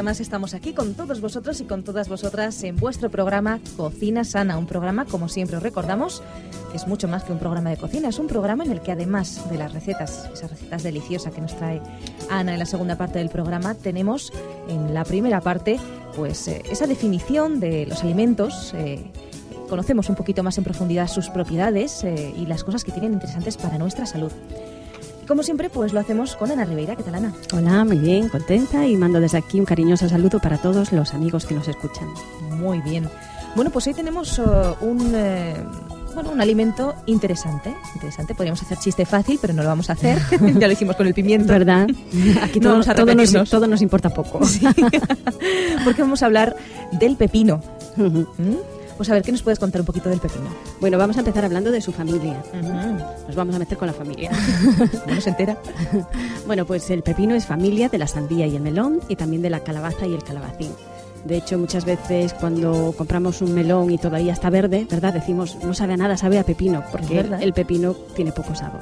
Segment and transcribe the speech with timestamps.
[0.00, 4.24] Día más estamos aquí con todos vosotros y con todas vosotras en vuestro programa Cocina
[4.24, 6.22] Sana, un programa, como siempre os recordamos,
[6.70, 8.92] que es mucho más que un programa de cocina, es un programa en el que
[8.92, 11.82] además de las recetas, esas recetas deliciosas que nos trae
[12.30, 14.32] Ana en la segunda parte del programa, tenemos
[14.68, 15.78] en la primera parte
[16.16, 18.72] pues eh, esa definición de los alimentos.
[18.78, 19.04] eh,
[19.68, 23.58] conocemos un poquito más en profundidad sus propiedades eh, y las cosas que tienen interesantes
[23.58, 24.32] para nuestra salud.
[25.30, 26.96] Como siempre, pues lo hacemos con Ana Ribeira.
[26.96, 27.32] ¿Qué tal, Ana?
[27.54, 31.46] Hola, muy bien, contenta y mando desde aquí un cariñoso saludo para todos los amigos
[31.46, 32.08] que nos escuchan.
[32.58, 33.08] Muy bien.
[33.54, 34.42] Bueno, pues hoy tenemos eh,
[34.80, 35.54] un, eh,
[36.16, 37.72] bueno, un alimento interesante.
[37.94, 38.34] Interesante.
[38.34, 40.18] Podríamos hacer chiste fácil, pero no lo vamos a hacer.
[40.58, 41.52] ya lo hicimos con el pimiento.
[41.52, 41.86] ¿Verdad?
[42.42, 44.40] Aquí No todo, vamos a todo nos, todo nos importa poco.
[45.84, 46.56] Porque vamos a hablar
[46.90, 47.62] del pepino.
[47.96, 48.79] ¿Mm?
[49.00, 50.50] Pues a ver, ¿qué nos puedes contar un poquito del pepino?
[50.78, 52.44] bueno, vamos a empezar hablando de su familia.
[53.26, 54.30] Nos vamos a meter con la familia.
[55.06, 55.56] ¿No se entera?
[56.46, 59.48] Bueno, pues el pepino es familia de la sandía y el melón y también de
[59.48, 60.72] la calabaza y el calabacín.
[61.24, 65.12] De hecho, muchas veces cuando compramos un melón y todavía está verde, ¿verdad?
[65.12, 68.80] Decimos, no sabe a nada, sabe a pepino, porque el pepino tiene poco sabor.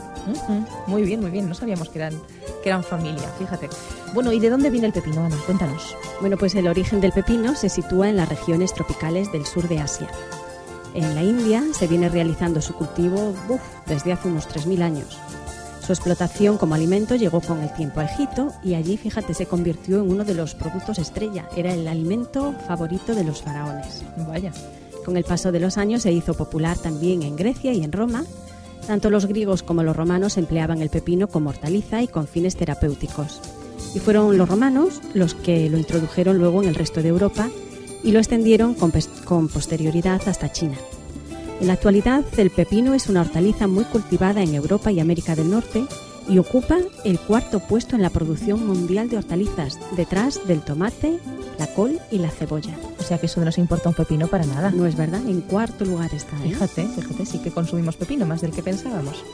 [0.87, 1.49] Muy bien, muy bien.
[1.49, 2.15] No sabíamos que eran,
[2.63, 3.69] que eran familia, fíjate.
[4.15, 5.37] Bueno, ¿y de dónde viene el pepino, Ana?
[5.47, 5.97] Cuéntanos.
[6.21, 9.81] Bueno, pues el origen del pepino se sitúa en las regiones tropicales del sur de
[9.81, 10.09] Asia.
[10.95, 15.19] En la India se viene realizando su cultivo uf, desde hace unos 3.000 años.
[15.89, 20.03] Su explotación como alimento llegó con el tiempo a Egipto y allí, fíjate, se convirtió
[20.03, 21.49] en uno de los productos estrella.
[21.57, 24.03] Era el alimento favorito de los faraones.
[24.29, 24.53] Vaya.
[25.07, 28.27] Con el paso de los años se hizo popular también en Grecia y en Roma.
[28.87, 33.41] Tanto los griegos como los romanos empleaban el pepino como hortaliza y con fines terapéuticos.
[33.95, 37.49] Y fueron los romanos los que lo introdujeron luego en el resto de Europa
[38.05, 38.93] y lo extendieron con,
[39.49, 40.77] posterioridad hasta China.
[41.61, 45.51] En la actualidad, el pepino es una hortaliza muy cultivada en Europa y América del
[45.51, 45.85] Norte
[46.29, 51.19] y ocupa el cuarto puesto en la producción mundial de hortalizas, detrás del tomate,
[51.59, 52.77] la col y la cebolla.
[53.01, 54.71] O sea que eso no nos importa un pepino para nada.
[54.71, 56.37] No es verdad, en cuarto lugar está.
[56.45, 56.51] ¿eh?
[56.51, 59.25] Fíjate, fíjate, sí que consumimos pepino, más del que pensábamos.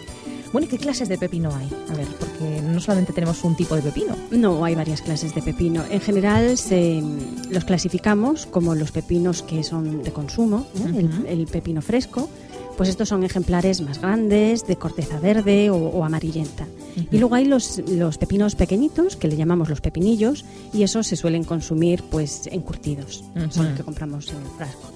[0.54, 1.68] Bueno, ¿y qué clases de pepino hay?
[1.90, 4.14] A ver, porque no solamente tenemos un tipo de pepino.
[4.30, 5.82] No, hay varias clases de pepino.
[5.90, 7.02] En general se,
[7.50, 10.92] los clasificamos como los pepinos que son de consumo, ¿eh?
[10.96, 11.24] el, Ujú.
[11.26, 12.28] el pepino fresco.
[12.76, 16.66] Pues estos son ejemplares más grandes, de corteza verde o, o amarillenta.
[17.10, 21.16] Y luego hay los, los pepinos pequeñitos, que le llamamos los pepinillos, y esos se
[21.16, 23.24] suelen consumir pues encurtidos.
[23.50, 24.88] Son los que compramos en el frasco.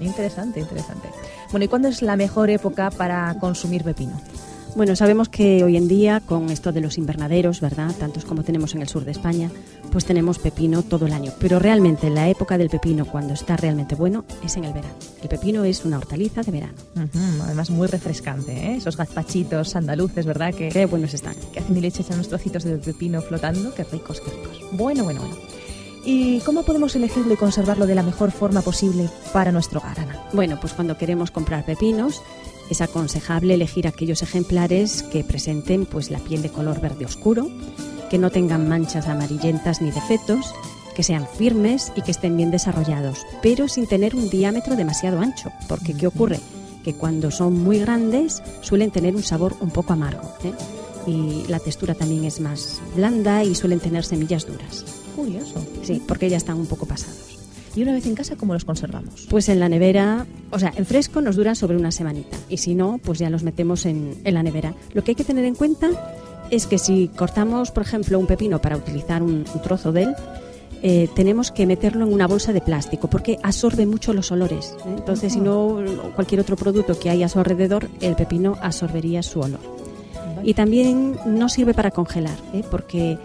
[0.00, 1.08] Interesante, interesante.
[1.52, 4.20] Bueno, ¿y cuándo es la mejor época para consumir pepino?
[4.76, 7.92] Bueno, sabemos que hoy en día, con esto de los invernaderos, ¿verdad?
[7.98, 9.50] Tantos como tenemos en el sur de España,
[9.90, 11.32] pues tenemos pepino todo el año.
[11.40, 14.94] Pero realmente la época del pepino, cuando está realmente bueno, es en el verano.
[15.22, 16.74] El pepino es una hortaliza de verano.
[16.94, 18.76] Ujú, Además, muy refrescante, ¿eh?
[18.76, 20.54] Esos gazpachitos andaluces, ¿verdad?
[20.54, 21.34] Que, Qué buenos están.
[21.52, 23.74] que hacen y leche echan unos trocitos de pepino flotando.
[23.74, 24.60] Qué ricos, qué ricos.
[24.72, 25.36] Bueno, bueno, bueno.
[26.04, 30.18] ¿Y cómo podemos elegirlo y conservarlo de la mejor forma posible para nuestro hogar, Ana?
[30.32, 32.22] Bueno, pues cuando queremos comprar pepinos,
[32.70, 37.50] es aconsejable elegir aquellos ejemplares que presenten pues la piel de color verde oscuro,
[38.08, 40.54] que no tengan manchas amarillentas ni defectos,
[40.94, 45.50] que sean firmes y que estén bien desarrollados, pero sin tener un diámetro demasiado ancho,
[45.68, 46.40] porque ¿qué ocurre?
[46.84, 50.52] Que cuando son muy grandes suelen tener un sabor un poco amargo ¿eh?
[51.06, 54.84] y la textura también es más blanda y suelen tener semillas duras.
[55.16, 55.64] Curioso.
[55.82, 57.29] Sí, porque ya están un poco pasados.
[57.74, 59.26] Y una vez en casa, ¿cómo los conservamos?
[59.30, 62.74] Pues en la nevera, o sea, en fresco nos duran sobre una semanita y si
[62.74, 64.74] no, pues ya los metemos en, en la nevera.
[64.92, 65.90] Lo que hay que tener en cuenta
[66.50, 70.14] es que si cortamos, por ejemplo, un pepino para utilizar un, un trozo de él,
[70.82, 74.74] eh, tenemos que meterlo en una bolsa de plástico porque absorbe mucho los olores.
[74.86, 74.94] ¿eh?
[74.96, 75.78] Entonces, si no,
[76.14, 79.60] cualquier otro producto que haya a su alrededor, el pepino absorbería su olor.
[80.42, 82.62] Y también no sirve para congelar, ¿eh?
[82.70, 83.18] porque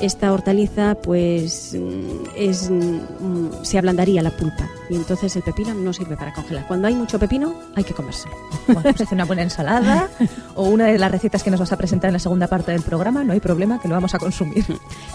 [0.00, 5.92] esta hortaliza pues mm, es mm, se ablandaría la pulpa y entonces el pepino no
[5.92, 6.66] sirve para congelar.
[6.66, 8.34] Cuando hay mucho pepino hay que comérselo.
[8.66, 10.08] Bueno, pues hace una buena ensalada
[10.54, 12.82] o una de las recetas que nos vas a presentar en la segunda parte del
[12.82, 14.64] programa, no hay problema que lo vamos a consumir.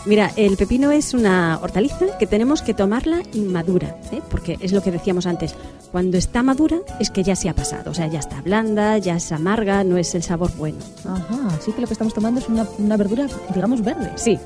[0.06, 4.22] Mira, el pepino es una hortaliza que tenemos que tomarla inmadura, ¿eh?
[4.30, 5.56] porque es lo que decíamos antes.
[5.92, 9.16] Cuando está madura es que ya se ha pasado, o sea, ya está blanda, ya
[9.16, 10.78] es amarga, no es el sabor bueno.
[11.06, 14.12] Ajá, así que lo que estamos tomando es una, una verdura, digamos, verde.
[14.16, 14.40] Sí,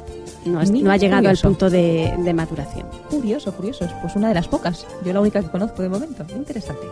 [0.46, 1.48] no, es- Mira, no ha llegado curioso.
[1.48, 2.88] al punto de, de maduración.
[3.10, 3.86] Curioso, curioso.
[3.86, 4.86] Es pues una de las pocas.
[5.04, 6.24] Yo la única que conozco de momento.
[6.36, 6.88] Interesante.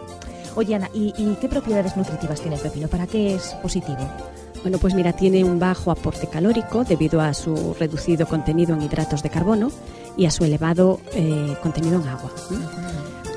[0.55, 2.87] Oye, Ana, ¿y, y qué propiedades nutritivas tiene el pepino?
[2.87, 3.97] ¿Para qué es positivo?
[4.61, 9.21] Bueno, pues mira, tiene un bajo aporte calórico debido a su reducido contenido en hidratos
[9.23, 9.71] de carbono
[10.15, 12.31] y a su elevado eh, contenido en agua.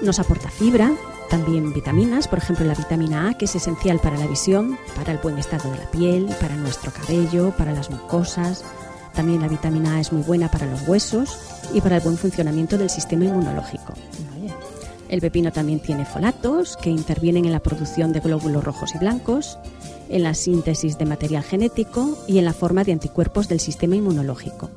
[0.03, 0.93] Nos aporta fibra,
[1.31, 5.19] también vitaminas, por ejemplo la vitamina A, que es esencial para la visión, para el
[5.19, 8.63] buen estado de la piel, para nuestro cabello, para las mucosas.
[9.17, 11.39] También la vitamina A es muy buena para los huesos
[11.73, 13.95] y para el buen funcionamiento del sistema inmunológico.
[15.09, 19.59] El pepino también tiene folatos que intervienen en la producción de glóbulos rojos y blancos,
[20.09, 24.69] en la síntesis de material genético y en la forma de anticuerpos del sistema inmunológico.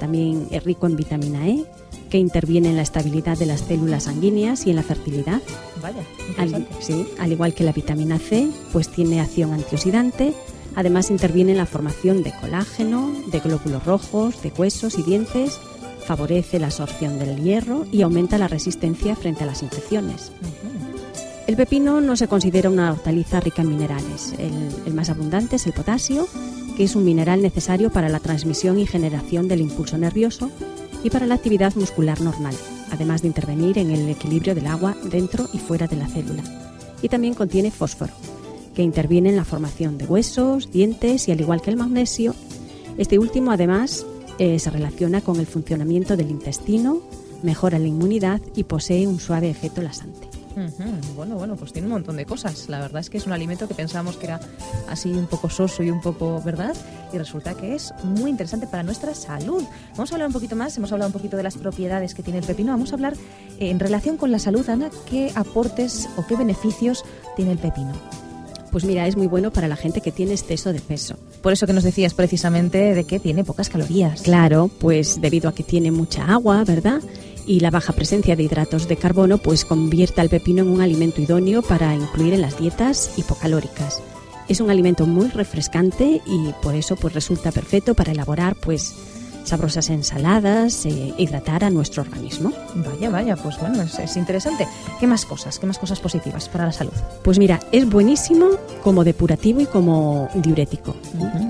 [0.00, 1.64] También es rico en vitamina E,
[2.10, 5.42] que interviene en la estabilidad de las células sanguíneas y en la fertilidad.
[5.82, 6.02] Vaya,
[6.38, 10.32] al, sí, al igual que la vitamina C, pues tiene acción antioxidante.
[10.76, 15.60] Además interviene en la formación de colágeno, de glóbulos rojos, de huesos y dientes
[16.04, 20.32] favorece la absorción del hierro y aumenta la resistencia frente a las infecciones.
[21.46, 24.34] El pepino no se considera una hortaliza rica en minerales.
[24.38, 26.26] El, más abundante es el potasio,
[26.76, 30.50] que es un mineral necesario para la transmisión y generación del impulso nervioso
[31.02, 32.54] y para la actividad muscular normal,
[32.90, 36.42] además de intervenir en el equilibrio del agua dentro y fuera de la célula.
[37.02, 38.14] Y también contiene fósforo,
[38.74, 42.34] que interviene en la formación de huesos, dientes y al igual que el magnesio,
[42.98, 44.06] este último además
[44.38, 47.00] eh, se relaciona con el funcionamiento del intestino,
[47.42, 50.28] mejora la inmunidad y posee un suave efecto lasante.
[51.16, 52.68] Bueno, bueno, pues tiene un montón de cosas.
[52.68, 54.40] La verdad es que es un alimento que pensábamos que era
[54.88, 56.76] así un poco soso y un poco, ¿verdad?
[57.12, 59.64] Y resulta que es muy interesante para nuestra salud.
[59.96, 62.38] Vamos a hablar un poquito más, hemos hablado un poquito de las propiedades que tiene
[62.38, 62.72] el pepino.
[62.72, 63.14] Vamos a hablar
[63.58, 67.04] eh, en relación con la salud, Ana, qué aportes o qué beneficios
[67.36, 68.23] tiene el pepino.
[68.74, 71.14] Pues mira, es muy bueno para la gente que tiene exceso de peso.
[71.42, 74.22] Por eso que nos decías precisamente de que tiene pocas calorías.
[74.22, 77.00] Claro, pues debido a que tiene mucha agua, ¿verdad?
[77.46, 81.20] Y la baja presencia de hidratos de carbono pues convierte al pepino en un alimento
[81.20, 84.02] idóneo para incluir en las dietas hipocalóricas.
[84.48, 88.92] Es un alimento muy refrescante y por eso pues resulta perfecto para elaborar pues
[89.44, 92.52] sabrosas ensaladas, e hidratar a nuestro organismo.
[92.74, 94.66] Vaya, vaya, pues bueno, es, interesante.
[94.98, 95.58] ¿Qué más cosas?
[95.58, 96.92] ¿Qué más cosas positivas para la salud?
[97.22, 98.48] Pues mira, es buenísimo
[98.82, 100.96] como depurativo y como diurético.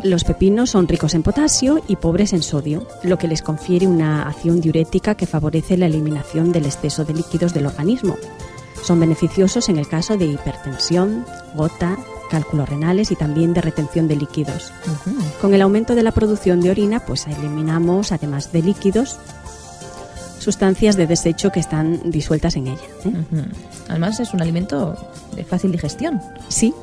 [0.03, 4.29] Los pepinos son ricos en potasio y pobres en sodio, lo que les confiere una
[4.29, 8.17] acción diurética que favorece la eliminación del exceso de líquidos del organismo.
[8.83, 11.25] Son beneficiosos en el caso de hipertensión,
[11.55, 11.97] gota,
[12.31, 14.73] cálculos renales y también de retención de líquidos.
[15.41, 19.19] Con el aumento de la producción de orina, pues eliminamos, además de líquidos,
[20.39, 22.83] sustancias de desecho que están disueltas en ella.
[23.05, 23.13] ¿eh?
[23.89, 24.97] Además es un alimento
[25.35, 26.21] de fácil digestión.
[26.49, 26.75] Sí,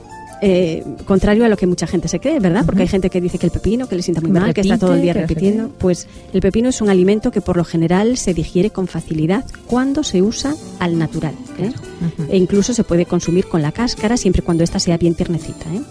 [0.42, 2.66] eh, contrario a lo que mucha gente se cree, ¿verdad?
[2.66, 4.78] Porque hay gente que dice que el pepino, que le sienta muy mal, que está
[4.78, 5.70] todo el día repitiendo.
[5.78, 10.04] Pues el pepino es un alimento que por lo general se digiere con facilidad cuando
[10.04, 11.36] se usa al natural.
[11.60, 11.72] ¿eh?
[12.30, 15.66] E incluso se puede consumir con la cáscara siempre cuando ésta sea bien tiernecita.
[15.74, 15.82] ¿eh?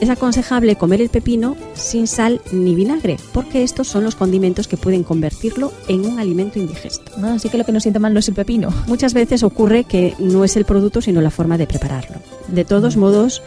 [0.00, 4.78] Es aconsejable comer el pepino sin sal ni vinagre, porque estos son los condimentos que
[4.78, 7.12] pueden convertirlo en un alimento indigesto.
[7.22, 8.70] Ah, así que lo que nos sienta mal no es el pepino.
[8.86, 12.16] Muchas veces ocurre que no es el producto, sino la forma de prepararlo.
[12.48, 13.42] De todos modos,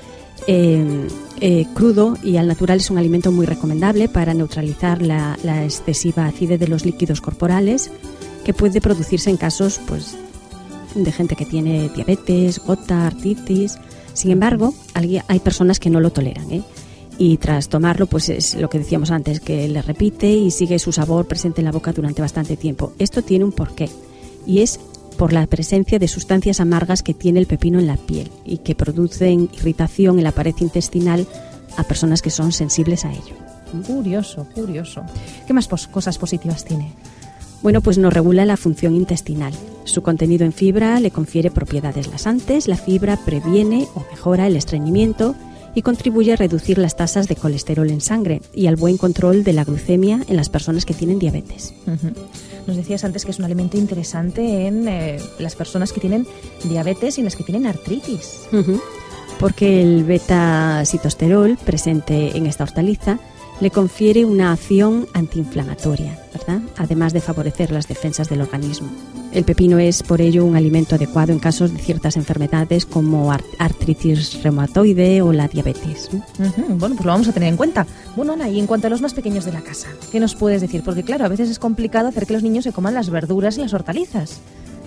[0.47, 6.59] eh, crudo y al natural es un alimento muy recomendable para neutralizar la, excesiva acidez
[6.59, 7.91] de los líquidos corporales
[8.43, 10.15] que puede producirse en casos pues,
[10.93, 13.77] de gente que tiene diabetes, gota, artritis.
[14.13, 16.51] Sin embargo, hay personas que no lo toleran.
[16.51, 16.63] ¿eh?
[17.17, 20.91] Y tras tomarlo, pues es lo que decíamos antes, que le repite y sigue su
[20.91, 22.93] sabor presente en la boca durante bastante tiempo.
[22.99, 23.89] Esto tiene un porqué
[24.45, 24.79] y es
[25.15, 28.75] por la presencia de sustancias amargas que tiene el pepino en la piel y que
[28.75, 31.27] producen irritación en la pared intestinal
[31.77, 33.35] a personas que son sensibles a ello.
[33.87, 35.03] Curioso, curioso.
[35.47, 36.93] ¿Qué más cosas positivas tiene?
[37.61, 39.53] Bueno, pues nos regula la función intestinal.
[39.85, 42.67] Su contenido en fibra le confiere propiedades lasantes.
[42.67, 45.35] La fibra previene o mejora el estreñimiento
[45.73, 49.53] y contribuye a reducir las tasas de colesterol en sangre y al buen control de
[49.53, 51.73] la glucemia en las personas que tienen diabetes.
[52.67, 56.27] Nos decías antes que es un alimento interesante en eh, las personas que tienen
[56.63, 58.47] diabetes y en las que tienen artritis.
[59.39, 63.19] Porque el beta-citosterol presente en esta hortaliza
[63.59, 66.61] le confiere una acción antiinflamatoria, ¿verdad?
[66.77, 68.89] Además de favorecer las defensas del organismo.
[69.35, 74.41] El pepino es por ello un alimento adecuado en casos de ciertas enfermedades como artritis
[74.41, 76.09] reumatoide o la diabetes.
[76.69, 77.85] Bueno, pues lo vamos a tener en cuenta.
[78.15, 80.61] Bueno, Ana, y en cuanto a los más pequeños de la casa, ¿qué nos puedes
[80.61, 80.83] decir?
[80.85, 83.61] Porque claro, a veces es complicado hacer que los niños se coman las verduras y
[83.61, 84.39] las hortalizas.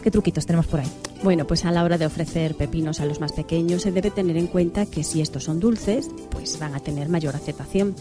[0.03, 0.89] ¿Qué truquitos tenemos por ahí?
[1.23, 4.39] Bueno, pues a la hora de ofrecer pepinos a los más pequeños se debe tener
[4.39, 7.95] en cuenta que si estos son dulces, pues van a tener mayor aceptación.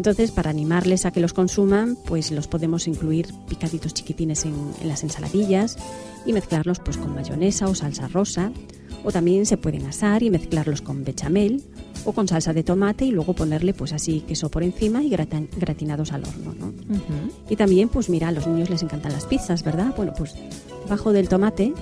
[0.00, 5.02] Entonces, para animarles a que los consuman, pues los podemos incluir picaditos chiquitines en, las
[5.02, 5.76] ensaladillas
[6.24, 8.50] y mezclarlos pues con mayonesa o salsa rosa.
[9.04, 11.62] O también se pueden asar y mezclarlos con bechamel
[12.04, 15.48] o con salsa de tomate y luego ponerle pues así queso por encima y gratan-
[15.56, 16.72] gratinados al horno, ¿no?
[17.48, 19.92] Y también, pues mira, a los niños les encantan las pizzas, ¿verdad?
[19.96, 20.34] Bueno, pues
[20.84, 21.72] debajo del tomate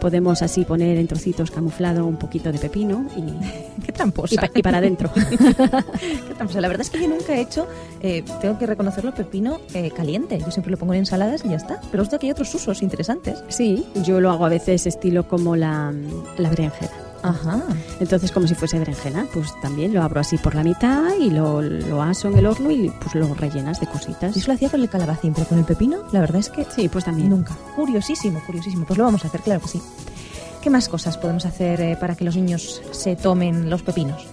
[0.00, 4.34] podemos así poner en trocitos camuflado un poquito de pepino y, Qué tramposa.
[4.34, 5.10] y, pa- y para adentro.
[5.14, 5.36] Qué
[6.36, 6.60] tramposa.
[6.60, 7.66] La verdad es que yo nunca he hecho,
[8.02, 10.38] eh, tengo que reconocerlo, pepino eh, caliente.
[10.38, 11.80] Yo siempre lo pongo en ensaladas y ya está.
[11.90, 13.42] Pero esto que hay otros usos interesantes.
[13.48, 15.92] Sí, yo lo hago a veces estilo como la,
[16.36, 16.90] la berenjena.
[17.22, 17.62] Ajá.
[18.00, 21.60] Entonces, como si fuese berenjena, pues también lo abro así por la mitad y lo,
[21.62, 24.34] lo aso en el horno y pues lo rellenas de cositas.
[24.34, 26.64] Yo eso lo hacía con el calabacín, pero con el pepino, la verdad es que
[26.74, 27.28] Sí, pues también.
[27.30, 27.56] nunca.
[27.76, 28.84] Curiosísimo, curiosísimo.
[28.86, 29.82] Pues lo vamos a hacer, claro que sí.
[30.62, 34.26] ¿Qué más cosas podemos hacer eh, para que los niños se tomen los pepinos?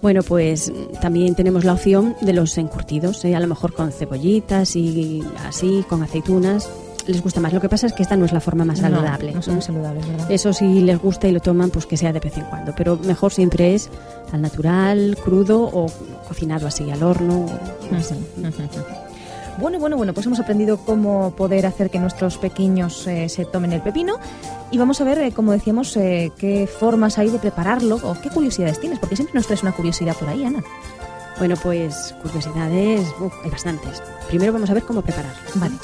[0.00, 3.34] Bueno, pues mm, también tenemos la opción de los encurtidos, ¿eh?
[3.34, 6.68] a lo mejor con cebollitas y así, con aceitunas.
[7.08, 7.52] Les gusta más.
[7.52, 9.30] Lo que pasa es que esta no es la forma más saludable.
[9.30, 10.30] No, no son saludables, ¿verdad?
[10.30, 12.74] Eso si les gusta y lo toman, pues que sea de vez en cuando.
[12.76, 13.90] Pero mejor siempre es
[14.30, 15.86] al natural, crudo o
[16.28, 17.46] cocinado así al horno.
[17.96, 18.14] así.
[19.58, 23.72] Bueno, bueno, bueno, pues hemos aprendido cómo poder hacer que nuestros pequeños eh, se tomen
[23.72, 24.18] el pepino
[24.70, 28.30] y vamos a ver, eh, como decíamos, eh, qué formas hay de prepararlo o qué
[28.30, 30.62] curiosidades tienes, porque siempre nos traes una curiosidad por ahí, Ana.
[31.38, 33.08] Bueno, pues curiosidades,
[33.42, 34.00] hay bastantes.
[34.28, 35.40] Primero vamos a ver cómo prepararlo.
[35.56, 35.74] Vale.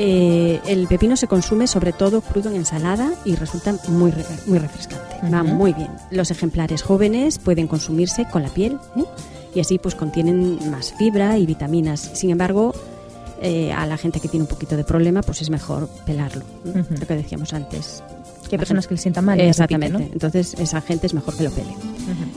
[0.00, 4.58] Eh, el pepino se consume sobre todo crudo en ensalada y resulta muy, re- muy
[4.58, 5.16] refrescante.
[5.32, 5.88] Va muy bien.
[6.12, 9.04] Los ejemplares jóvenes pueden consumirse con la piel ¿eh?
[9.56, 11.98] y así pues contienen más fibra y vitaminas.
[12.14, 12.72] Sin embargo,
[13.42, 16.44] eh, a la gente que tiene un poquito de problema pues es mejor pelarlo.
[16.64, 18.02] Lo que decíamos antes.
[18.48, 19.40] Que hay personas que les sientan mal.
[19.40, 20.08] Exactamente.
[20.12, 21.74] Entonces esa gente es mejor que lo pele.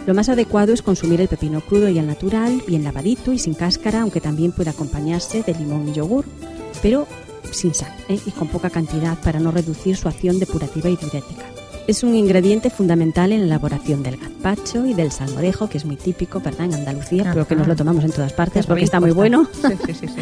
[0.08, 3.53] Lo más adecuado es consumir el pepino crudo y al natural, bien lavadito y sin
[3.53, 6.25] cáscara, aunque también puede acompañarse de limón y yogur,
[6.82, 7.08] pero
[7.51, 8.19] sin sal ¿eh?
[8.25, 11.45] y con poca cantidad para no reducir su acción depurativa y diurética.
[11.88, 15.95] Es un ingrediente fundamental en la elaboración del gazpacho y del salmorejo, que es muy
[15.95, 17.62] típico, ¿verdad?, en Andalucía, pero que Ajá.
[17.62, 19.48] nos lo tomamos en todas partes porque está muy bueno.
[19.53, 20.07] Sí, sí, sí.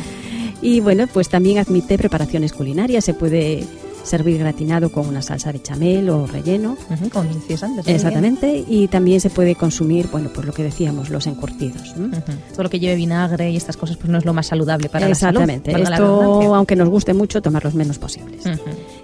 [0.61, 3.65] Y bueno, pues también admite preparaciones culinarias, se puede
[4.03, 6.77] servir gratinado con una salsa de chamel o relleno.
[6.89, 7.85] Ujú, Como decías antes.
[7.85, 11.93] muy Exactamente, y también se puede consumir, bueno, pues lo que decíamos, los encurtidos.
[12.53, 15.07] Todo lo que lleve vinagre y estas cosas pues no es lo más saludable para
[15.07, 15.89] Exactamente, la salud.
[15.89, 18.43] la esto, aunque nos guste mucho, tomar los menos posibles.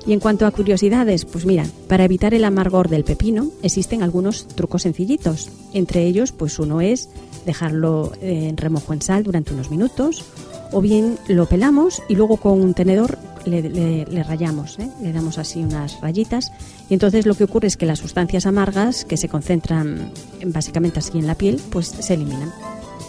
[0.08, 4.48] Y en cuanto a curiosidades, pues mira, para evitar el amargor del pepino existen algunos
[4.48, 5.50] trucos sencillitos.
[5.74, 7.10] Entre ellos, pues uno es
[7.46, 10.24] dejarlo eh, en remojo en sal durante unos minutos,
[10.72, 14.90] o bien lo pelamos y luego con un tenedor le, le- le rayamos, ¿eh?
[15.02, 16.52] le damos así unas rayitas.
[16.90, 21.00] Y entonces lo que ocurre es que las sustancias amargas que se concentran en- básicamente
[21.00, 22.52] así en la piel, pues se eliminan.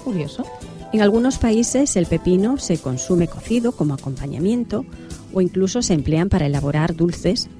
[0.04, 0.44] Curioso.
[0.92, 4.84] En algunos países el pepino se consume cocido como acompañamiento
[5.36, 7.50] o incluso se emplean para elaborar dulces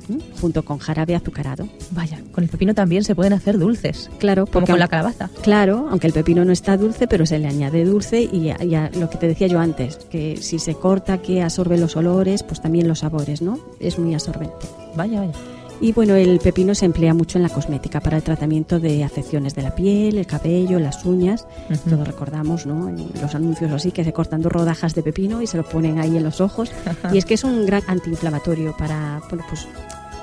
[0.40, 1.68] junto con jarabe azucarado.
[1.90, 4.08] Vaya, con el pepino también se pueden hacer dulces.
[4.18, 5.28] Claro, Como con la calabaza.
[5.42, 8.90] Claro, aunque el pepino no está dulce, pero se le añade dulce y ya, ya
[8.98, 12.62] lo que te decía yo antes, que si se corta que absorbe los olores, pues
[12.62, 13.58] también los sabores, ¿no?
[13.78, 14.66] Es muy absorbente.
[14.96, 15.34] Vaya, vaya.
[15.80, 19.54] Y bueno, el pepino se emplea mucho en la cosmética para el tratamiento de afecciones
[19.54, 21.46] de la piel, el cabello, las uñas.
[21.70, 21.90] Ujú.
[21.90, 22.88] Todos recordamos, ¿no?
[22.88, 25.98] En los anuncios así que se cortan dos rodajas de pepino y se lo ponen
[25.98, 26.70] ahí en los ojos.
[27.12, 29.68] y es que es un gran antiinflamatorio para, bueno, pues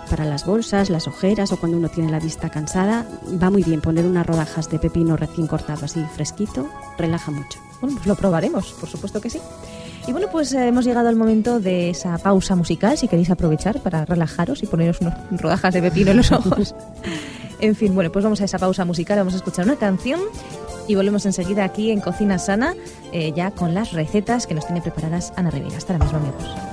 [0.10, 3.06] para las bolsas, las ojeras o cuando uno tiene la vista cansada.
[3.42, 7.60] Va muy bien poner unas rodajas de pepino recién cortado así fresquito, relaja mucho.
[7.80, 9.40] Bueno, pues lo probaremos, por supuesto que sí.
[10.06, 13.80] Y bueno, pues eh, hemos llegado al momento de esa pausa musical, si queréis aprovechar
[13.80, 16.76] para relajaros y poneros unas rodajas de pepino en los ojos.
[17.60, 20.20] en fin, bueno, pues vamos a esa pausa musical, vamos a escuchar una canción
[20.88, 22.76] y volvemos enseguida aquí en Cocina Sana,
[23.14, 25.78] eh, ya con las recetas que nos tiene preparadas Ana Rivera.
[25.78, 26.73] Hasta la misma, amigos.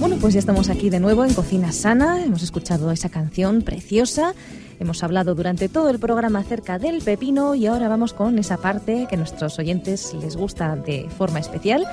[0.00, 2.24] Bueno, pues ya estamos aquí de nuevo en Cocina Sana.
[2.24, 4.34] Hemos escuchado esa canción preciosa.
[4.80, 9.06] Hemos hablado durante todo el programa acerca del pepino y ahora vamos con esa parte
[9.08, 11.86] que a nuestros oyentes les gusta de forma especial,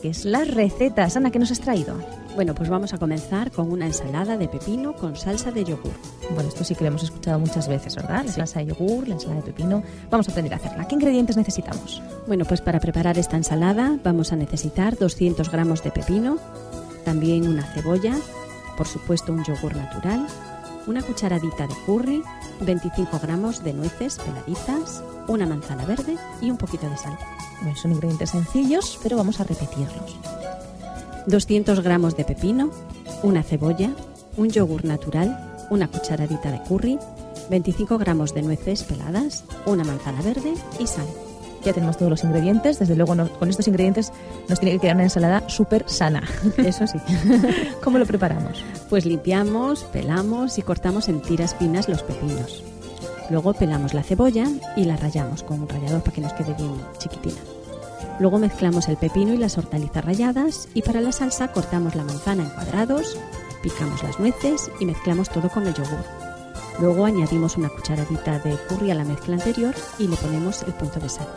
[0.00, 1.16] que es las recetas.
[1.16, 1.96] Ana, ¿qué nos has traído?
[2.36, 5.94] Bueno, pues vamos a comenzar con una ensalada de pepino con salsa de yogur.
[6.34, 8.26] Bueno, esto sí que lo hemos escuchado muchas veces, ¿verdad?
[8.26, 9.82] La salsa de yogur, la ensalada de pepino.
[10.10, 10.86] Vamos a aprender a hacerla.
[10.86, 12.02] ¿Qué ingredientes necesitamos?
[12.26, 16.38] Bueno, pues para preparar esta ensalada vamos a necesitar 200 gramos de pepino,
[17.06, 18.16] también una cebolla,
[18.76, 20.26] por supuesto un yogur natural,
[20.88, 22.20] una cucharadita de curry,
[22.60, 27.16] 25 gramos de nueces peladitas, una manzana verde y un poquito de sal.
[27.62, 30.18] Bueno, son ingredientes sencillos, pero vamos a repetirlos.
[31.28, 32.70] 200 gramos de pepino,
[33.22, 33.92] una cebolla,
[34.36, 36.98] un yogur natural, una cucharadita de curry,
[37.50, 41.06] 25 gramos de nueces peladas, una manzana verde y sal.
[41.66, 42.78] Ya tenemos todos los ingredientes.
[42.78, 44.12] Desde luego, no- con estos ingredientes
[44.48, 46.22] nos tiene que quedar una ensalada súper sana.
[46.58, 46.98] Eso sí.
[47.84, 48.64] ¿Cómo lo preparamos?
[48.88, 52.62] Pues limpiamos, pelamos y cortamos en tiras finas los pepinos.
[53.30, 56.74] Luego pelamos la cebolla y la rallamos con un rallador para que nos quede bien
[56.98, 57.40] chiquitina.
[58.20, 62.44] Luego mezclamos el pepino y las hortalizas ralladas y para la salsa cortamos la manzana
[62.44, 63.18] en cuadrados,
[63.62, 66.25] picamos las nueces y mezclamos todo con el yogur.
[66.80, 71.00] Luego añadimos una cucharadita de curry a la mezcla anterior y le ponemos el punto
[71.00, 71.28] de sal.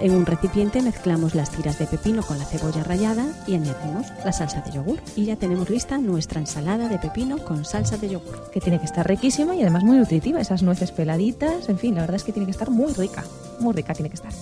[0.00, 4.32] En un recipiente mezclamos las tiras de pepino con la cebolla rallada y añadimos la
[4.32, 4.98] salsa de yogur.
[5.14, 8.50] Y ya tenemos lista nuestra ensalada de pepino con salsa de yogur.
[8.50, 10.40] Que tiene que estar riquísima y además muy nutritiva.
[10.40, 13.24] Esas nueces peladitas, en fin, la verdad es que tiene que estar muy rica.
[13.60, 14.32] Muy rica tiene que estar.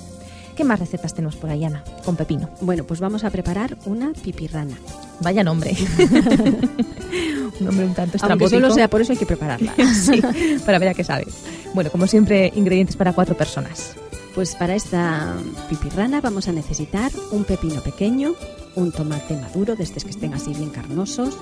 [0.57, 1.83] ¿Qué más recetas tenemos por ahí, Ana?
[2.05, 2.51] Con pepino.
[2.61, 4.77] Bueno, pues vamos a preparar una pipirrana.
[5.21, 5.77] Vaya nombre.
[7.61, 8.61] nombre un tanto Aunque estrambótico.
[8.61, 9.75] solo sea por eso hay que prepararla.
[9.95, 10.23] sí,
[10.65, 11.27] para ver a qué sabe.
[11.75, 13.95] Bueno, como siempre, ingredientes para cuatro personas.
[14.35, 15.35] Pues para esta
[15.69, 18.35] pipirrana vamos a necesitar un pepino pequeño,
[18.77, 21.37] un tomate maduro, de estos que estén así bien carnosos,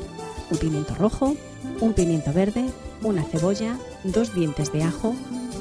[0.50, 1.37] un pimiento rojo,
[1.81, 2.64] un pimiento verde,
[3.02, 5.14] una cebolla, dos dientes de ajo,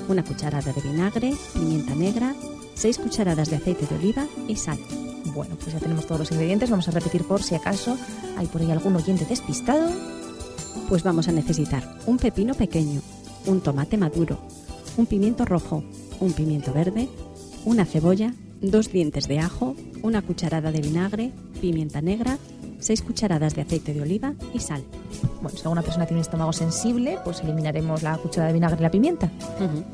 [0.08, 2.36] una cucharada de vinagre, pimienta negra,
[2.76, 4.78] seis cucharadas de aceite de oliva y sal.
[5.34, 6.70] Bueno, pues ya tenemos todos los ingredientes.
[6.70, 7.98] Vamos a repetir por si acaso
[8.38, 9.89] hay por ahí algún oyente despistado.
[10.90, 13.02] Pues vamos a necesitar un pepino pequeño,
[13.48, 14.38] un tomate maduro,
[14.98, 15.84] un pimiento rojo,
[16.20, 17.10] un pimiento verde,
[17.66, 22.38] una cebolla, dos dientes de ajo, una cucharada de vinagre, pimienta negra,
[22.80, 24.84] seis cucharadas de aceite de oliva y sal.
[25.42, 28.84] Bueno, si alguna persona tiene un estómago sensible, pues eliminaremos la cucharada de vinagre y
[28.84, 29.32] la pimienta.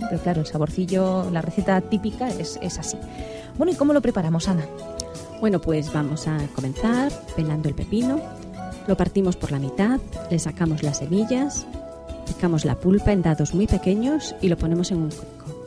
[0.10, 2.98] Pero claro, el saborcillo, la receta típica es, es así.
[3.58, 4.66] Bueno, ¿y cómo lo preparamos, Ana?
[5.40, 8.20] Bueno, pues vamos a comenzar pelando el pepino.
[8.92, 11.66] Lo partimos por la mitad, le sacamos las semillas,
[12.28, 15.66] picamos la pulpa en dados muy pequeños y lo ponemos en un cuenco.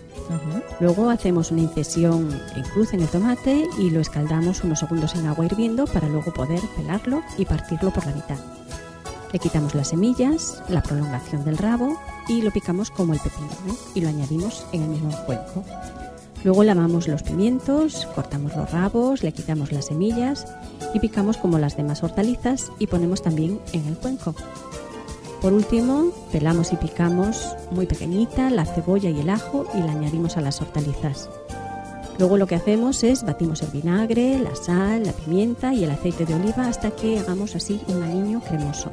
[0.79, 5.27] Luego hacemos una incisión en cruz en el tomate y lo escaldamos unos segundos en
[5.27, 8.37] agua hirviendo para luego poder pelarlo y partirlo por la mitad.
[9.33, 13.75] Le quitamos las semillas, la prolongación del rabo y lo picamos como el pepino ¿eh?
[13.95, 15.65] y lo añadimos en el mismo cuenco.
[16.45, 20.47] Luego lavamos los pimientos, cortamos los rabos, le quitamos las semillas
[20.93, 24.35] y picamos como las demás hortalizas y ponemos también en el cuenco.
[25.41, 30.37] Por último, pelamos y picamos muy pequeñita la cebolla y el ajo y la añadimos
[30.37, 31.31] a las hortalizas.
[32.19, 36.27] Luego lo que hacemos es batimos el vinagre, la sal, la pimienta y el aceite
[36.27, 38.93] de oliva hasta que hagamos así un aliño cremoso.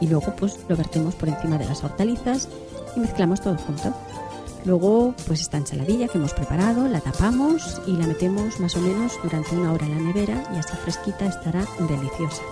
[0.00, 2.48] Y luego pues lo vertemos por encima de las hortalizas
[2.96, 3.92] y mezclamos todo junto.
[4.64, 9.18] Luego pues esta ensaladilla que hemos preparado la tapamos y la metemos más o menos
[9.22, 12.42] durante una hora en la nevera y así fresquita estará deliciosa.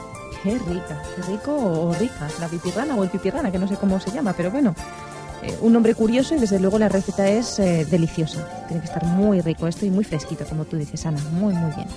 [0.43, 2.29] Qué rica, qué rico o rica.
[2.41, 4.75] La pipirrana o el pipirrana, que no sé cómo se llama, pero bueno.
[5.43, 8.47] eh, un nombre curioso y desde luego la receta es eh, deliciosa.
[8.67, 11.21] Tiene que estar muy rico esto y muy fresquito, como tú dices, Ana.
[11.33, 11.89] Muy, muy bien.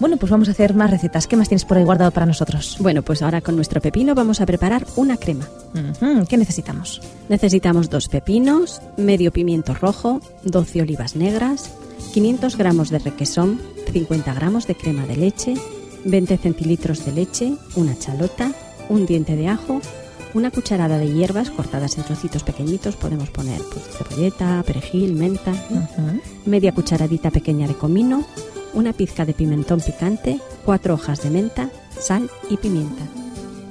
[0.00, 1.26] Bueno, pues vamos a hacer más recetas.
[1.26, 2.78] ¿Qué más tienes por ahí guardado para nosotros?
[2.80, 5.46] Bueno, pues ahora con nuestro pepino vamos a preparar una crema.
[6.26, 7.02] ¿Qué necesitamos?
[7.28, 11.70] Necesitamos dos pepinos, medio pimiento rojo, 12 olivas negras,
[12.14, 13.60] 500 gramos de requesón,
[13.92, 15.54] 50 gramos de crema de leche,
[16.06, 18.52] 20 centilitros de leche, una chalota,
[18.88, 19.82] un diente de ajo,
[20.32, 25.52] una cucharada de hierbas cortadas en trocitos pequeñitos, podemos poner pues, cebolleta, perejil, menta,
[26.46, 28.24] media cucharadita pequeña de comino,
[28.74, 33.02] una pizca de pimentón picante, cuatro hojas de menta, sal y pimienta.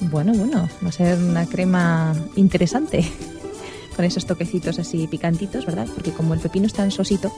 [0.02, 3.06] Bueno, bueno, va a ser una crema interesante.
[3.96, 5.88] Con esos toquecitos así picantitos, ¿verdad?
[5.94, 7.34] Porque como el pepino es tan sosito,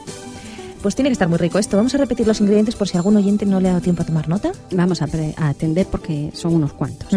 [0.84, 1.76] pues tiene que estar muy rico esto.
[1.76, 4.06] Vamos a repetir los ingredientes por si algún oyente no le ha dado tiempo a
[4.06, 4.52] tomar nota.
[4.72, 7.10] Vamos a, a atender porque son unos cuantos.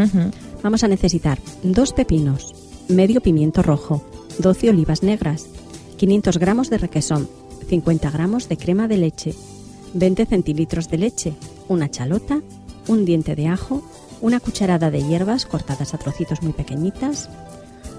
[0.62, 2.54] Vamos a necesitar dos pepinos,
[2.88, 4.02] medio pimiento rojo,
[4.38, 5.46] 12 olivas negras,
[5.98, 7.28] 500 gramos de requesón,
[7.68, 9.34] 50 gramos de crema de leche,
[9.94, 11.34] 20 centilitros de leche,
[11.68, 12.42] una chalota,
[12.88, 13.82] un diente de ajo,
[14.20, 17.30] una cucharada de hierbas cortadas a trocitos muy pequeñitas,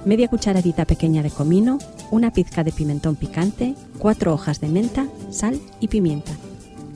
[0.05, 1.79] media cucharadita pequeña de comino,
[2.12, 6.31] una pizca de pimentón picante, cuatro hojas de menta, sal y pimienta.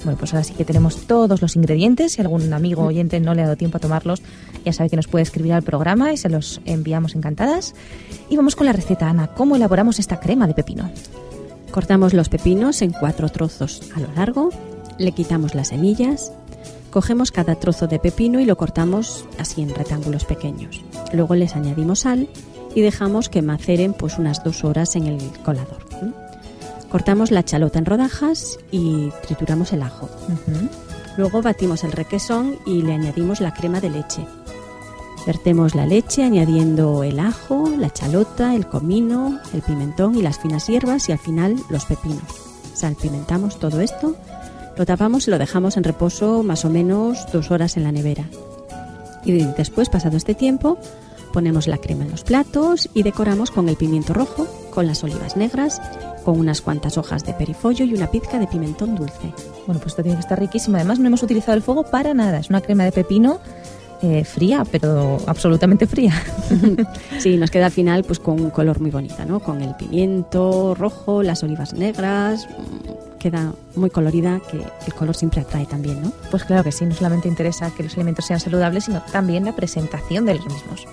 [0.04, 2.14] Bueno, pues ahora sí que tenemos todos los ingredientes.
[2.14, 4.22] Si algún amigo oyente no le ha dado tiempo a tomarlos,
[4.64, 7.76] ya sabe que nos puede escribir al programa y se los enviamos encantadas.
[8.30, 9.28] Y vamos con la receta, Ana.
[9.28, 10.90] ¿Cómo elaboramos esta crema de pepino?
[11.72, 14.52] Cortamos los pepinos en cuatro trozos a lo largo,
[15.00, 16.32] le quitamos las semillas,
[16.92, 20.84] cogemos cada trozo de pepino y lo cortamos así en rectángulos pequeños.
[21.14, 22.30] Luego les añadimos sal
[22.76, 25.80] y dejamos que maceren pues unas dos horas en el colador.
[26.90, 30.10] Cortamos la chalota en rodajas y trituramos el ajo.
[31.18, 34.26] Luego batimos el requesón y le añadimos la crema de leche.
[35.26, 40.68] Vertemos la leche añadiendo el ajo, la chalota, el comino, el pimentón y las finas
[40.68, 42.24] hierbas y al final los pepinos.
[42.74, 44.16] Salpimentamos todo esto,
[44.80, 48.24] lo tapamos y lo dejamos en reposo más o menos dos horas en la nevera.
[49.26, 50.78] Y después, pasado este tiempo,
[51.34, 55.36] ponemos la crema en los platos y decoramos con el pimiento rojo, con las olivas
[55.36, 55.82] negras,
[56.24, 59.34] con unas cuantas hojas de perifollo y una pizca de pimentón dulce.
[59.68, 60.78] Bueno, pues esto tiene que estar riquísimo.
[60.78, 62.40] Además, no hemos utilizado el fuego para nada.
[62.40, 63.42] Es una crema de pepino
[64.02, 66.14] eh, fría, pero absolutamente fría.
[67.20, 69.42] Sí, nos queda al final pues con un color muy bonito, ¿no?
[69.42, 72.48] Con el pimiento rojo, las olivas negras,
[73.20, 76.12] queda muy colorida, que el color siempre atrae también, ¿no?
[76.32, 79.56] Pues claro que sí, no solamente interesa que los alimentos sean saludables, sino también la
[79.56, 80.88] presentación de los mismos.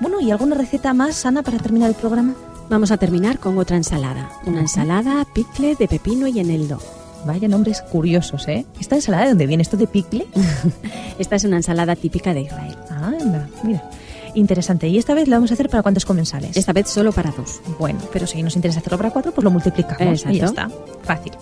[0.00, 2.34] Bueno, ¿y alguna receta más sana para terminar el programa?
[2.68, 6.78] Vamos a terminar con otra ensalada, una ensalada picle de pepino y eneldo.
[7.24, 8.66] Vaya nombres curiosos, ¿eh?
[8.80, 9.62] ¿Esta ensalada de dónde viene?
[9.62, 10.26] ¿Esto de picle?
[11.18, 12.76] Esta es una ensalada típica de Israel.
[12.90, 13.82] Ah, anda, mira.
[14.36, 14.86] Interesante.
[14.86, 16.56] ¿Y esta vez la vamos a hacer para cuántos comensales?
[16.56, 17.60] Esta vez solo para dos.
[17.78, 20.70] Bueno, pero si nos interesa hacerlo para cuatro, pues lo multiplicamos y ya está.
[21.02, 21.32] Fácil.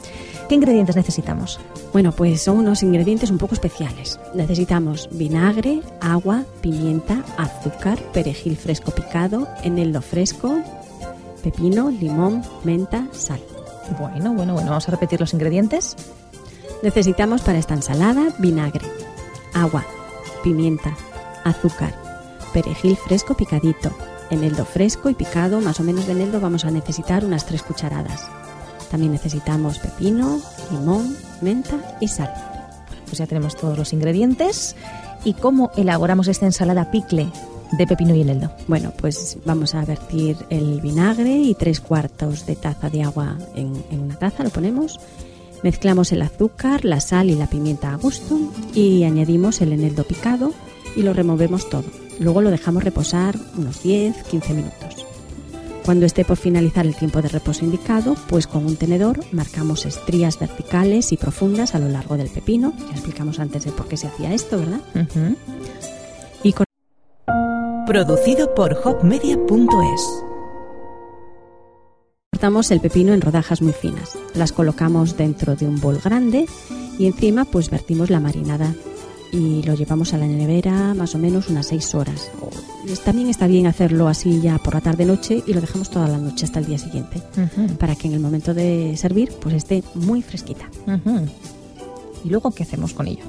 [0.48, 1.58] ¿Qué ingredientes necesitamos?
[1.92, 4.20] Bueno, pues son unos ingredientes un poco especiales.
[4.34, 10.56] Necesitamos vinagre, agua, pimienta, azúcar, perejil fresco picado, eneldo fresco,
[11.42, 13.40] pepino, limón, menta, sal.
[13.98, 14.70] Bueno, bueno, bueno.
[14.70, 15.96] Vamos a repetir los ingredientes.
[16.84, 18.86] Necesitamos para esta ensalada vinagre,
[19.52, 19.84] agua,
[20.44, 20.96] pimienta,
[21.42, 22.03] azúcar,
[22.54, 23.90] perejil fresco picadito,
[24.30, 28.30] eneldo fresco y picado, más o menos de eneldo vamos a necesitar unas 3 cucharadas.
[28.90, 30.40] También necesitamos pepino,
[30.70, 32.32] limón, menta y sal.
[33.06, 34.76] Pues ya tenemos todos los ingredientes.
[35.24, 37.26] ¿Y cómo elaboramos esta ensalada picle
[37.72, 38.52] de pepino y eneldo?
[38.68, 43.84] Bueno, pues vamos a vertir el vinagre y tres cuartos de taza de agua en,
[43.90, 45.00] en una taza, lo ponemos.
[45.64, 48.38] Mezclamos el azúcar, la sal y la pimienta a gusto
[48.74, 50.52] y añadimos el eneldo picado
[50.94, 52.03] y lo removemos todo.
[52.20, 55.06] Luego lo dejamos reposar unos 10-15 minutos.
[55.84, 60.38] Cuando esté por finalizar el tiempo de reposo indicado, pues con un tenedor marcamos estrías
[60.38, 62.72] verticales y profundas a lo largo del pepino.
[62.86, 64.80] Ya explicamos antes de por qué se hacía esto, ¿verdad?
[66.42, 66.64] Y con
[67.86, 70.24] Producido por hopmedia.es.
[72.32, 74.18] Cortamos el pepino en rodajas muy finas.
[74.34, 76.46] Las colocamos dentro de un bol grande
[76.98, 78.74] y encima pues vertimos la marinada
[79.32, 82.30] y lo llevamos a la nevera más o menos unas 6 horas.
[83.04, 86.18] También está bien hacerlo así ya por la tarde noche y lo dejamos toda la
[86.18, 87.20] noche hasta el día siguiente
[87.78, 90.68] para que en el momento de servir pues esté muy fresquita.
[92.24, 93.24] ¿Y luego qué hacemos con ello?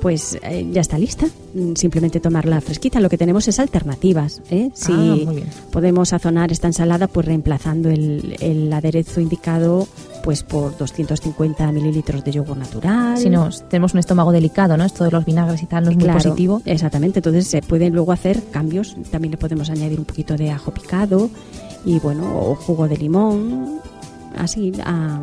[0.00, 1.26] Pues eh, ya está lista.
[1.54, 3.00] Mm, Simplemente tomarla fresquita.
[3.00, 4.40] Lo que tenemos es alternativas.
[4.48, 4.70] ¿eh?
[4.72, 5.48] Si Ah, muy bien.
[5.72, 9.88] podemos sazonar esta ensalada, pues reemplazando el, el aderezo indicado,
[10.28, 13.16] pues por 250 mililitros de yogur natural.
[13.16, 14.84] Si no, tenemos un estómago delicado, ¿no?
[14.84, 16.60] Esto de los vinagres y tal no es muy positivo.
[16.66, 17.20] Exactamente.
[17.20, 18.94] Entonces se pueden luego hacer cambios.
[19.10, 21.30] También le podemos añadir un poquito de ajo picado
[21.82, 23.80] y bueno, o jugo de limón.
[24.36, 25.20] Así a,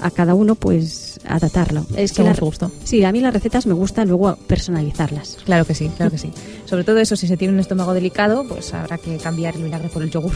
[0.00, 1.82] a cada uno, pues adaptarlo.
[1.94, 2.70] Es que Según la- su gusto.
[2.84, 5.36] Sí, a mí las recetas me gusta luego personalizarlas.
[5.44, 6.32] Claro que sí, claro que sí.
[6.64, 9.90] Sobre todo eso, si se tiene un estómago delicado, pues habrá que cambiar el vinagre
[9.90, 10.32] por el yogur.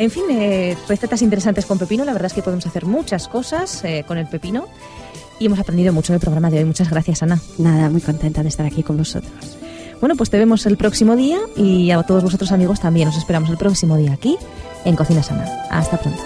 [0.00, 2.06] En fin, eh, recetas interesantes con pepino.
[2.06, 4.66] La verdad es que podemos hacer muchas cosas eh, con el pepino.
[5.38, 6.64] Y hemos aprendido mucho en el programa de hoy.
[6.64, 7.38] Muchas gracias, Ana.
[7.58, 9.58] Nada, muy contenta de estar aquí con vosotros.
[10.00, 13.08] Bueno, pues te vemos el próximo día y a todos vosotros amigos también.
[13.08, 14.38] Os esperamos el próximo día aquí
[14.86, 15.44] en Cocina Sana.
[15.70, 16.22] Hasta pronto.